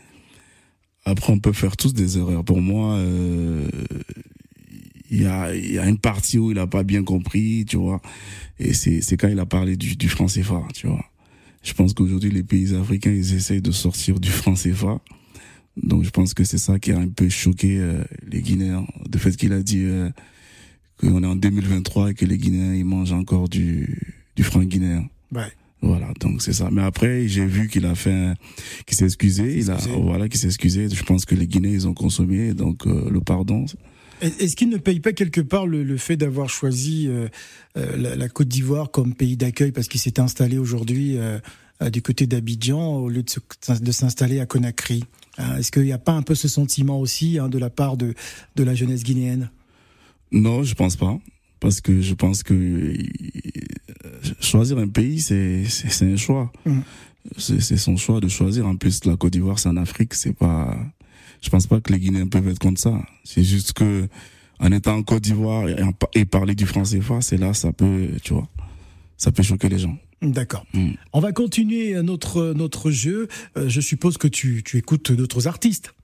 Après, 1.05 1.33
on 1.33 1.41
peut 1.41 1.53
faire 1.53 1.77
tous 1.77 1.93
des 1.93 2.17
erreurs. 2.17 2.45
Pour 2.45 2.61
moi, 2.63 2.95
euh, 2.95 3.69
il 5.13 5.23
y, 5.23 5.27
a, 5.27 5.55
il 5.55 5.73
y 5.73 5.79
a 5.79 5.87
une 5.89 5.99
partie 5.99 6.39
où 6.39 6.51
il 6.51 6.59
a 6.59 6.67
pas 6.67 6.83
bien 6.85 7.03
compris, 7.05 7.65
tu 7.69 7.77
vois. 7.77 8.01
Et 8.59 8.73
c'est 8.75 9.01
c'est 9.03 9.17
quand 9.17 9.29
il 9.29 9.39
a 9.39 9.47
parlé 9.47 9.77
du, 9.77 9.95
du 9.97 10.09
franc 10.09 10.27
CFA, 10.27 10.63
tu 10.75 10.87
vois. 10.87 11.05
Je 11.63 11.73
pense 11.75 11.93
qu'aujourd'hui, 11.95 12.31
les 12.31 12.43
pays 12.43 12.75
africains, 12.75 13.13
ils 13.13 13.35
essayent 13.35 13.63
de 13.63 13.71
sortir 13.73 14.19
du 14.19 14.31
franc 14.31 14.55
CFA. 14.55 15.01
Donc, 15.77 16.03
je 16.05 16.11
pense 16.11 16.35
que 16.35 16.45
c'est 16.45 16.59
ça 16.59 16.79
qui 16.79 16.93
a 16.93 16.99
un 16.99 17.09
peu 17.09 17.29
choqué 17.29 17.79
euh, 17.79 18.03
les 18.31 18.43
Guinéens. 18.43 18.87
De 19.09 19.17
fait 19.19 19.37
qu'il 19.37 19.53
a 19.53 19.63
dit 19.63 19.85
euh, 19.85 20.11
qu'on 20.99 21.23
est 21.23 21.27
en 21.27 21.37
2023 21.37 22.11
et 22.11 22.15
que 22.15 22.25
les 22.27 22.37
Guinéens, 22.39 22.75
ils 22.75 22.85
mangent 22.85 23.13
encore 23.13 23.49
du, 23.49 23.99
du 24.37 24.43
franc 24.43 24.63
guinéen. 24.65 25.09
Ouais. 25.33 25.51
Voilà, 25.83 26.13
donc 26.21 26.43
c'est 26.43 26.53
ça. 26.53 26.69
Mais 26.71 26.83
après, 26.83 27.27
j'ai 27.29 27.45
vu 27.47 27.69
qu'il 27.69 27.87
a 27.87 27.95
fait, 27.95 28.13
un- 28.13 28.35
qu'il 28.87 28.97
s'est 28.97 29.05
excusé. 29.07 29.59
Il 29.59 29.71
a, 29.71 29.77
voilà, 30.01 30.29
qu'il 30.29 30.39
s'est 30.41 30.47
excusé. 30.49 30.89
Je 30.89 31.03
pense 31.05 31.25
que 31.25 31.35
les 31.35 31.47
Guinéens, 31.47 31.73
ils 31.73 31.89
ont 31.89 31.95
consommé, 31.95 32.55
donc 32.55 32.87
euh, 32.87 33.09
le 33.11 33.21
pardon. 33.21 33.67
Est-ce 34.23 34.57
qu'il 34.57 34.69
ne 34.69 34.79
paye 34.79 35.01
pas 35.01 35.13
quelque 35.13 35.41
part 35.41 35.67
le, 35.67 35.83
le 35.83 35.97
fait 35.97 36.17
d'avoir 36.17 36.49
choisi 36.49 37.09
euh, 37.09 37.29
euh, 37.77 37.97
la, 37.97 38.17
la 38.17 38.29
Côte 38.29 38.49
d'Ivoire 38.49 38.91
comme 38.91 39.15
pays 39.15 39.37
d'accueil 39.37 39.73
parce 39.73 39.89
qu'il 39.89 40.01
s'est 40.01 40.21
installé 40.21 40.59
aujourd'hui 40.59 41.17
euh, 41.19 41.39
du 41.91 42.03
côté 42.03 42.27
d'Abidjan 42.27 42.97
au 42.97 43.09
lieu 43.09 43.25
de, 43.25 43.93
s'installer 43.93 44.41
à 44.41 44.47
Conakry 44.47 45.05
Hein, 45.39 45.57
Est-ce 45.59 45.73
qu'il 45.73 45.83
n'y 45.83 45.93
a 45.93 45.99
pas 45.99 46.13
un 46.13 46.23
peu 46.23 46.35
ce 46.35 46.49
sentiment 46.49 47.01
aussi 47.01 47.39
hein, 47.39 47.49
de 47.49 47.59
la 47.59 47.71
part 47.71 47.97
de, 47.97 48.15
de 48.57 48.63
la 48.63 48.75
jeunesse 48.75 49.03
guinéenne? 49.03 49.51
Non, 50.31 50.63
je 50.63 50.75
pense 50.75 50.97
pas. 50.97 51.19
Parce 51.61 51.81
que 51.81 52.01
je 52.01 52.15
pense 52.15 52.43
que 52.43 52.55
euh, 52.55 52.97
choisir 54.41 54.79
un 54.79 54.89
pays, 54.89 55.21
c'est 55.21 55.65
un 56.03 56.17
choix. 56.17 56.53
C'est 57.39 57.61
c'est 57.61 57.77
son 57.77 57.97
choix 57.97 58.21
de 58.21 58.27
choisir. 58.27 58.67
En 58.67 58.77
plus, 58.77 59.05
la 59.05 59.17
Côte 59.17 59.33
d'Ivoire, 59.33 59.59
c'est 59.59 59.69
en 59.69 59.77
Afrique. 59.77 60.15
C'est 60.15 60.33
pas. 60.33 60.77
Je 61.43 61.51
pense 61.51 61.67
pas 61.67 61.81
que 61.81 61.93
les 61.93 61.99
Guinéens 61.99 62.29
peuvent 62.29 62.49
être 62.49 62.59
contre 62.59 62.81
ça. 62.81 63.03
C'est 63.25 63.45
juste 63.45 63.73
que 63.75 64.09
en 64.61 64.71
étant 64.73 64.95
en 64.97 65.03
Côte 65.03 65.23
d'Ivoire 65.23 65.69
et, 65.69 65.83
en 65.83 65.93
pa- 65.93 66.09
et 66.15 66.25
parler 66.25 66.55
du 66.55 66.67
franc 66.67 66.85
CFA, 66.85 67.21
c'est 67.21 67.37
là, 67.37 67.53
ça 67.53 67.73
peut, 67.73 68.09
tu 68.23 68.33
vois, 68.33 68.49
ça 69.17 69.33
peut 69.33 69.43
choquer 69.43 69.69
les 69.69 69.79
gens. 69.81 69.99
D'accord. 70.23 70.65
Mm. 70.73 70.91
On 71.13 71.19
va 71.21 71.33
continuer 71.33 72.01
notre, 72.03 72.53
notre 72.55 72.93
jeu. 72.93 73.27
Euh, 73.57 73.69
je 73.69 73.81
suppose 73.81 74.19
que 74.19 74.29
tu, 74.29 74.63
tu 74.65 74.79
écoutes 74.79 75.11
d'autres 75.11 75.49
artistes. 75.49 75.95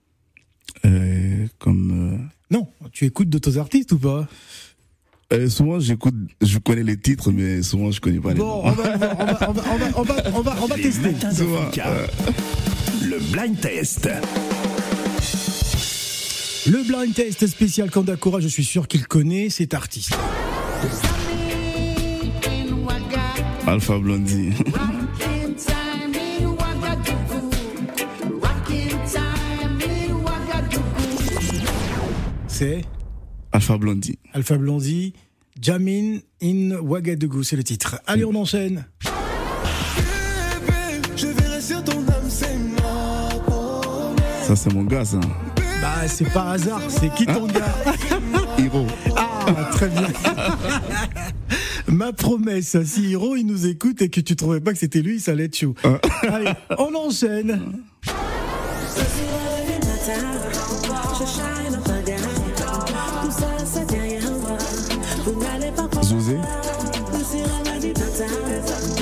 Euh, 0.85 1.47
comme 1.57 2.19
euh, 2.21 2.25
Non, 2.51 2.67
tu 2.91 3.05
écoutes 3.05 3.29
d'autres 3.29 3.57
artistes 3.57 3.93
ou 3.93 3.97
pas? 3.99 4.27
Euh, 5.31 5.47
souvent, 5.47 5.79
j'écoute, 5.79 6.15
je 6.41 6.57
connais 6.57 6.83
les 6.83 6.97
titres, 6.97 7.31
mais 7.31 7.61
souvent, 7.63 7.91
je 7.91 8.01
connais 8.01 8.19
pas 8.19 8.33
les 8.33 8.39
Bon, 8.39 8.63
noms. 8.63 8.65
on 8.65 8.71
va, 8.71 8.93
on 8.93 8.97
va, 8.97 9.15
on 9.19 9.25
va, 9.25 9.49
on 9.49 9.53
va, 9.53 9.63
on 9.69 9.73
va, 9.77 9.91
on 9.95 10.03
va, 10.03 10.23
on 10.35 10.41
va, 10.41 10.55
on 10.63 10.65
va 10.65 10.75
Les 10.75 10.83
tester. 10.83 11.11
Souvent, 11.33 11.69
euh, 11.85 12.07
Le 13.03 13.19
blind 13.31 13.57
test. 13.61 14.09
Le 16.67 16.83
blind 16.85 17.13
test 17.13 17.47
spécial 17.47 17.89
Kandakura, 17.89 18.41
je 18.41 18.47
suis 18.47 18.65
sûr 18.65 18.87
qu'il 18.87 19.07
connaît 19.07 19.49
cet 19.49 19.73
artiste. 19.73 20.13
Alpha 23.65 23.97
Blondie. 23.97 24.49
C'est 32.47 32.81
Alpha 33.53 33.77
Blondie. 33.77 34.19
Alpha 34.33 34.57
Blondie, 34.57 35.13
Jamin 35.61 36.19
in 36.41 36.71
Ouagadougou, 36.81 37.43
c'est 37.43 37.55
le 37.55 37.63
titre. 37.63 38.01
Allez, 38.05 38.25
on 38.25 38.35
enchaîne. 38.35 38.85
Ça, 44.41 44.55
c'est 44.55 44.73
mon 44.73 44.83
gars, 44.83 45.05
ça. 45.05 45.19
Bah, 45.81 46.07
c'est 46.07 46.29
pas 46.31 46.51
hasard, 46.51 46.81
c'est 46.89 47.13
qui 47.13 47.25
ton 47.25 47.47
gars 47.47 47.73
Hiro. 48.57 48.85
Ah, 49.15 49.69
très 49.71 49.87
bien. 49.87 50.07
Ma 51.87 52.11
promesse, 52.13 52.77
si 52.83 53.11
Hiro 53.11 53.35
il 53.35 53.45
nous 53.45 53.65
écoute 53.65 54.01
et 54.01 54.09
que 54.09 54.19
tu 54.19 54.35
trouvais 54.35 54.59
pas 54.59 54.73
que 54.73 54.79
c'était 54.79 55.01
lui, 55.01 55.19
ça 55.19 55.31
allait 55.31 55.45
être 55.45 55.55
chaud. 55.55 55.75
Allez, 56.29 56.51
on 56.77 56.93
enchaîne. 56.95 57.79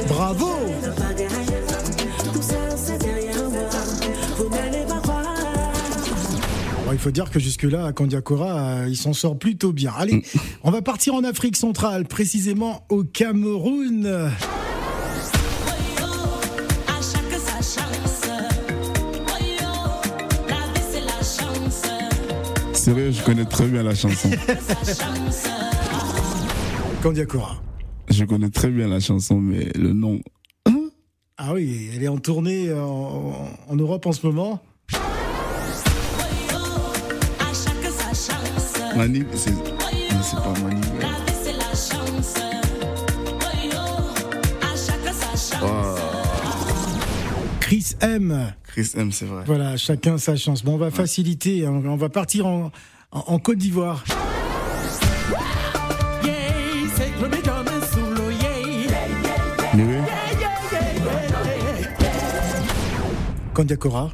Bravo 0.08 0.50
il 6.98 7.00
faut 7.00 7.12
dire 7.12 7.30
que 7.30 7.40
jusque-là, 7.40 7.94
Kandiakora, 7.94 8.60
euh, 8.60 8.88
il 8.90 8.98
s'en 8.98 9.14
sort 9.14 9.38
plutôt 9.38 9.72
bien. 9.72 9.94
Allez, 9.96 10.24
on 10.64 10.72
va 10.72 10.82
partir 10.82 11.14
en 11.14 11.24
Afrique 11.24 11.56
centrale, 11.56 12.06
précisément 12.06 12.88
au 12.90 13.04
Cameroun. 13.04 14.32
Sérieux, 22.74 23.12
je 23.12 23.24
connais 23.24 23.46
très 23.46 23.68
bien 23.68 23.84
la 23.84 23.94
chanson. 23.94 24.32
Kandiakora. 27.04 27.62
Je 28.10 28.26
connais 28.26 28.50
très 28.50 28.70
bien 28.70 28.88
la 28.88 29.00
chanson, 29.00 29.40
mais 29.40 29.72
le 29.76 29.94
nom. 29.94 30.20
Ah 31.38 31.54
oui, 31.54 31.92
elle 31.96 32.02
est 32.02 32.08
en 32.08 32.18
tournée 32.18 32.70
euh, 32.70 32.82
en, 32.82 33.48
en 33.70 33.76
Europe 33.76 34.08
en 34.08 34.12
ce 34.12 34.26
moment. 34.26 34.60
Mani, 38.98 39.24
c'est. 39.36 39.54
pas 39.54 40.54
Mani. 40.64 40.82
mais- 41.00 41.06
Oh, 45.62 45.96
Chris 47.60 47.96
M. 48.02 48.54
Chris 48.64 48.92
M, 48.96 49.12
c'est 49.12 49.26
vrai. 49.26 49.44
Voilà, 49.46 49.78
chacun 49.78 50.18
sa 50.18 50.36
chance. 50.36 50.64
Bon, 50.64 50.76
on 50.76 50.78
va 50.78 50.92
faciliter, 50.92 51.66
hein, 51.66 51.82
on 51.86 51.96
va 51.96 52.10
partir 52.10 52.46
en, 52.46 52.72
en- 53.12 53.24
en 53.28 53.40
Côte 53.40 53.58
d'Ivoire. 53.58 54.04
Kandiakora. 63.54 64.12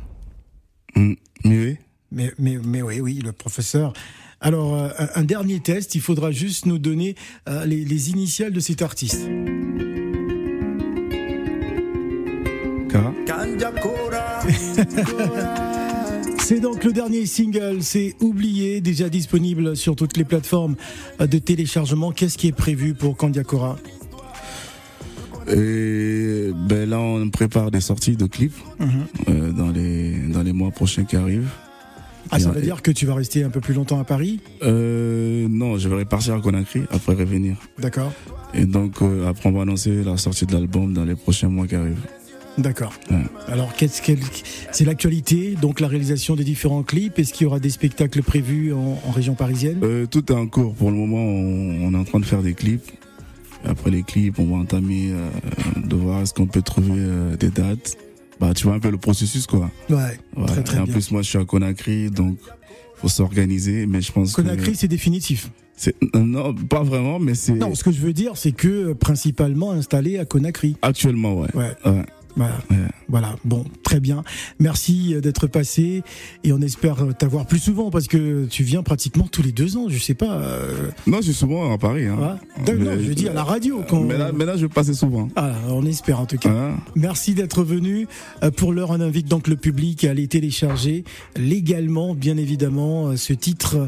Mm, 0.95 1.13
Mais 1.43 1.57
oui. 1.65 1.77
Mais, 2.11 2.31
mais, 2.37 2.57
mais 2.63 2.81
oui, 2.81 2.99
oui, 3.01 3.19
le 3.23 3.31
professeur. 3.31 3.93
Alors, 4.43 4.75
euh, 4.75 4.89
un, 4.99 5.21
un 5.21 5.23
dernier 5.23 5.59
test, 5.61 5.95
il 5.95 6.01
faudra 6.01 6.31
juste 6.31 6.67
nous 6.67 6.77
donner 6.77 7.15
euh, 7.49 7.65
les, 7.65 7.83
les 7.83 8.09
initiales 8.11 8.51
de 8.53 8.59
cet 8.59 8.83
artiste. 8.83 9.27
C'est 16.39 16.59
donc 16.59 16.83
le 16.83 16.91
dernier 16.91 17.25
single, 17.25 17.77
c'est 17.81 18.15
Oublié, 18.19 18.81
déjà 18.81 19.07
disponible 19.07 19.77
sur 19.77 19.95
toutes 19.95 20.17
les 20.17 20.25
plateformes 20.25 20.75
euh, 21.21 21.27
de 21.27 21.37
téléchargement. 21.37 22.11
Qu'est-ce 22.11 22.37
qui 22.37 22.47
est 22.47 22.51
prévu 22.51 22.93
pour 22.93 23.15
Kandiakora 23.15 23.77
Et 25.47 26.51
ben 26.67 26.89
là, 26.89 26.99
on 26.99 27.29
prépare 27.29 27.71
des 27.71 27.79
sorties 27.79 28.17
de 28.17 28.25
clips 28.25 28.53
euh, 29.29 29.53
dans 29.53 29.71
les 29.71 30.17
dans 30.27 30.43
les 30.43 30.51
mois 30.51 30.71
prochains 30.71 31.05
qui 31.05 31.15
arrivent. 31.15 31.49
Ah, 32.31 32.39
ça 32.39 32.51
veut 32.51 32.61
dire 32.61 32.81
que 32.81 32.91
tu 32.91 33.05
vas 33.05 33.15
rester 33.15 33.43
un 33.43 33.49
peu 33.49 33.59
plus 33.59 33.73
longtemps 33.73 33.99
à 33.99 34.03
Paris 34.03 34.39
Euh, 34.63 35.47
non, 35.49 35.77
je 35.77 35.87
vais 35.89 35.95
repartir 35.97 36.33
à 36.35 36.39
Conakry 36.41 36.83
après 36.91 37.13
revenir. 37.13 37.57
D'accord 37.79 38.11
Et 38.53 38.65
donc 38.65 39.01
euh, 39.01 39.27
après, 39.27 39.49
on 39.49 39.53
va 39.53 39.61
annoncer 39.63 40.03
la 40.03 40.17
sortie 40.17 40.45
de 40.45 40.53
l'album 40.53 40.93
dans 40.93 41.05
les 41.05 41.15
prochains 41.15 41.49
mois 41.49 41.67
qui 41.67 41.75
arrivent. 41.75 41.97
D'accord. 42.57 42.93
Ouais. 43.09 43.17
Alors, 43.47 43.73
qu'est-ce 43.73 44.01
qu'elle- 44.03 44.19
c'est 44.71 44.85
l'actualité, 44.85 45.55
donc 45.59 45.79
la 45.79 45.87
réalisation 45.87 46.35
des 46.35 46.43
différents 46.43 46.83
clips. 46.83 47.17
Est-ce 47.17 47.33
qu'il 47.33 47.45
y 47.45 47.47
aura 47.47 47.59
des 47.59 47.71
spectacles 47.71 48.21
prévus 48.21 48.73
en, 48.73 48.99
en 49.05 49.11
région 49.11 49.33
parisienne? 49.33 49.79
Euh, 49.83 50.05
tout 50.05 50.31
est 50.31 50.35
en 50.35 50.45
cours 50.47 50.75
pour 50.75 50.91
le 50.91 50.97
moment. 50.97 51.17
On, 51.17 51.87
on 51.87 51.93
est 51.93 51.97
en 51.97 52.03
train 52.03 52.19
de 52.19 52.25
faire 52.25 52.43
des 52.43 52.53
clips. 52.53 52.91
Après 53.65 53.89
les 53.89 54.03
clips, 54.03 54.37
on 54.39 54.45
va 54.45 54.57
entamer 54.57 55.11
euh, 55.13 55.29
de 55.83 55.95
voir 55.95 56.21
est-ce 56.21 56.33
qu'on 56.33 56.45
peut 56.47 56.61
trouver 56.61 56.91
euh, 56.97 57.35
des 57.37 57.49
dates. 57.49 57.97
Bah, 58.43 58.53
tu 58.53 58.65
vois 58.65 58.73
un 58.75 58.79
peu 58.79 58.89
le 58.91 58.97
processus 58.97 59.47
quoi. 59.47 59.71
Ouais, 59.89 59.95
Ouais. 60.35 60.45
très 60.47 60.63
très 60.63 60.75
et 60.75 60.79
en 60.81 60.83
bien. 60.83 60.91
plus, 60.93 61.11
moi, 61.11 61.21
je 61.21 61.29
suis 61.29 61.37
à 61.37 61.45
Conakry, 61.45 62.09
donc 62.11 62.37
faut 62.97 63.07
s'organiser. 63.07 63.85
Mais 63.85 64.01
je 64.01 64.11
pense 64.11 64.33
Conakry, 64.33 64.73
que 64.73 64.77
c'est 64.77 64.89
définitif. 64.89 65.49
non, 66.13 66.53
pas 66.53 66.83
vraiment, 66.83 67.19
mais 67.19 67.35
c'est 67.35 67.53
Non, 67.53 67.73
ce 67.73 67.85
que 67.85 67.91
je 67.93 68.01
veux 68.01 68.11
dire, 68.11 68.35
c'est 68.35 68.51
que 68.51 68.89
euh, 68.89 68.93
principalement 68.95 69.71
installé 69.71 70.17
à 70.17 70.25
Conakry. 70.25 70.75
actuellement, 70.81 71.35
ouais. 71.39 71.47
Ouais. 71.55 71.71
Ouais. 71.85 72.03
Voilà. 72.35 72.55
Ouais. 72.71 72.77
Voilà. 73.09 73.35
Bon, 73.45 73.63
très 73.83 73.99
bien. 73.99 74.23
Merci 74.59 75.13
euh, 75.13 75.21
d'être 75.21 75.47
passé 75.47 76.03
et 76.43 76.51
on 76.53 76.61
espère 76.61 77.03
euh, 77.03 77.11
t'avoir 77.11 77.45
plus 77.45 77.59
souvent 77.59 77.91
parce 77.91 78.07
que 78.07 78.45
tu 78.45 78.63
viens 78.63 78.81
pratiquement 78.83 79.27
tous 79.27 79.43
les 79.43 79.51
deux 79.51 79.77
ans. 79.77 79.85
Je 79.89 79.97
sais 79.99 80.13
pas. 80.15 80.37
euh, 80.37 80.89
Non, 81.05 81.17
je 81.17 81.23
suis 81.25 81.33
souvent 81.33 81.71
à 81.71 81.77
Paris. 81.77 82.07
Hein. 82.07 82.39
Non, 82.67 82.97
je 82.99 83.13
dire 83.13 83.31
à 83.31 83.33
la 83.35 83.43
radio. 83.43 83.83
Quand... 83.87 84.01
Mais 84.01 84.17
là, 84.17 84.31
mais 84.33 84.45
là, 84.45 84.55
je 84.57 84.63
vais 84.63 84.69
passer 84.73 84.93
souvent. 84.93 85.27
Ah, 85.35 85.51
on 85.69 85.85
espère 85.85 86.19
en 86.19 86.25
tout 86.25 86.37
cas. 86.37 86.71
Merci 86.95 87.33
d'être 87.35 87.63
venu. 87.63 88.07
Pour 88.57 88.73
l'heure, 88.73 88.89
on 88.91 88.99
invite 89.01 89.27
donc 89.27 89.47
le 89.47 89.55
public 89.55 90.03
à 90.05 90.11
aller 90.11 90.27
télécharger 90.27 91.03
légalement, 91.35 92.15
bien 92.15 92.37
évidemment, 92.37 93.15
ce 93.15 93.33
titre 93.33 93.87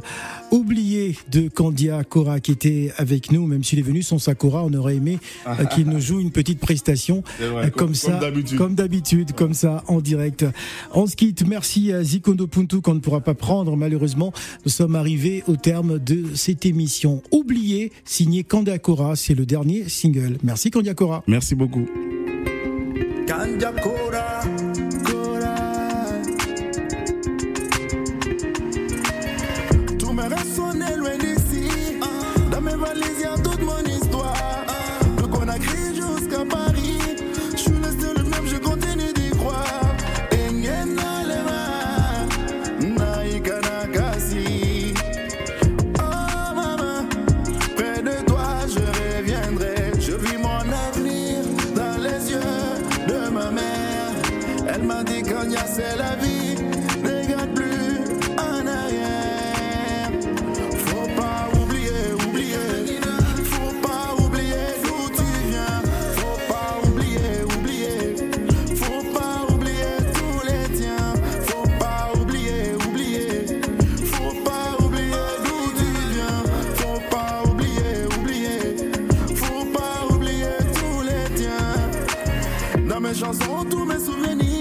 oublié 0.56 1.16
de 1.32 1.48
Candia 1.50 2.04
Cora 2.04 2.40
qui 2.40 2.52
était 2.52 2.92
avec 2.98 3.32
nous, 3.32 3.46
même 3.46 3.64
s'il 3.64 3.80
est 3.80 3.84
venu 3.84 4.02
sans 4.02 4.18
Sakura, 4.20 4.64
on 4.64 4.74
aurait 4.74 4.96
aimé 4.96 5.20
euh, 5.48 5.66
qu'il 5.74 5.88
nous 5.88 6.00
joue 6.00 6.20
une 6.20 6.32
petite 6.32 6.60
prestation 6.60 7.24
vrai, 7.40 7.48
euh, 7.48 7.62
comme- 7.70 7.86
comme 7.88 7.96
ça, 7.96 8.12
comme 8.12 8.20
d'habitude. 8.22 8.58
comme 8.58 8.76
d'habitude, 8.76 9.32
comme 9.34 9.54
ça, 9.54 9.84
en 9.88 10.00
direct. 10.02 10.46
On 10.94 11.06
se 11.08 11.16
quitte. 11.16 11.46
Merci 11.48 11.92
à 11.92 12.04
Zikondo 12.04 12.48
Puntu 12.48 12.82
qu'on 12.82 12.96
ne 12.96 13.00
pourra 13.00 13.22
pas 13.22 13.34
prendre 13.36 13.76
malheureusement. 13.76 14.34
Nous 14.66 14.72
sommes 14.72 14.96
arrivés 14.96 15.44
au 15.48 15.56
terme 15.56 16.00
de 16.00 16.24
cette 16.36 16.66
émission. 16.66 17.22
Oublié, 17.32 17.92
signé 18.06 18.44
Candia 18.44 18.80
Cora, 18.80 19.16
c'est 19.16 19.36
le 19.36 19.46
dernier 19.46 19.90
single. 19.90 20.38
Merci 20.44 20.72
Candia 20.72 20.94
Cora. 20.94 21.24
Merci 21.28 21.54
beaucoup. 21.56 21.86
Kanja 23.28 23.72
Kora, 23.72 24.35
tiens. 83.16 83.28
Dans 83.28 83.34
mes 83.34 83.40
chansons, 83.40 83.66
tous 83.70 83.86
mes 83.86 84.00
souvenirs 84.00 84.55